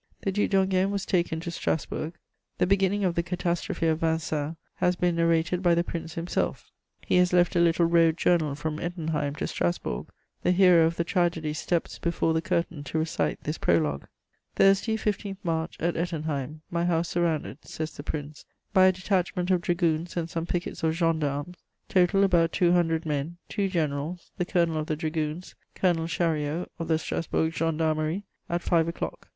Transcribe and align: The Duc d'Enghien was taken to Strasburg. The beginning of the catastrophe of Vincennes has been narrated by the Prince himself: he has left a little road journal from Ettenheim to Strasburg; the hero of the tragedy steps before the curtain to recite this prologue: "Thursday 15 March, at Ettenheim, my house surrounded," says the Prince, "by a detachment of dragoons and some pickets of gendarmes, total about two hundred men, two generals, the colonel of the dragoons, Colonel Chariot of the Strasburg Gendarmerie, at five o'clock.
The 0.21 0.31
Duc 0.31 0.49
d'Enghien 0.49 0.89
was 0.89 1.05
taken 1.05 1.39
to 1.41 1.51
Strasburg. 1.51 2.13
The 2.57 2.65
beginning 2.65 3.03
of 3.03 3.13
the 3.13 3.21
catastrophe 3.21 3.85
of 3.85 3.99
Vincennes 3.99 4.55
has 4.77 4.95
been 4.95 5.15
narrated 5.15 5.61
by 5.61 5.75
the 5.75 5.83
Prince 5.83 6.15
himself: 6.15 6.71
he 7.01 7.17
has 7.17 7.33
left 7.33 7.55
a 7.55 7.59
little 7.59 7.85
road 7.85 8.17
journal 8.17 8.55
from 8.55 8.79
Ettenheim 8.79 9.35
to 9.35 9.45
Strasburg; 9.45 10.07
the 10.41 10.53
hero 10.53 10.87
of 10.87 10.95
the 10.95 11.03
tragedy 11.03 11.53
steps 11.53 11.99
before 11.99 12.33
the 12.33 12.41
curtain 12.41 12.83
to 12.85 12.97
recite 12.97 13.43
this 13.43 13.59
prologue: 13.59 14.07
"Thursday 14.55 14.97
15 14.97 15.37
March, 15.43 15.77
at 15.79 15.95
Ettenheim, 15.95 16.61
my 16.71 16.83
house 16.85 17.09
surrounded," 17.09 17.63
says 17.63 17.91
the 17.95 18.01
Prince, 18.01 18.43
"by 18.73 18.87
a 18.87 18.91
detachment 18.91 19.51
of 19.51 19.61
dragoons 19.61 20.17
and 20.17 20.31
some 20.31 20.47
pickets 20.47 20.81
of 20.81 20.95
gendarmes, 20.95 21.57
total 21.89 22.23
about 22.23 22.51
two 22.51 22.71
hundred 22.71 23.05
men, 23.05 23.37
two 23.49 23.67
generals, 23.69 24.31
the 24.39 24.45
colonel 24.45 24.77
of 24.77 24.87
the 24.87 24.95
dragoons, 24.95 25.53
Colonel 25.75 26.07
Chariot 26.07 26.71
of 26.79 26.87
the 26.87 26.97
Strasburg 26.97 27.53
Gendarmerie, 27.53 28.23
at 28.49 28.63
five 28.63 28.87
o'clock. 28.87 29.27